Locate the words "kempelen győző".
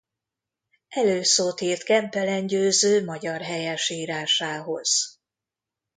1.83-3.03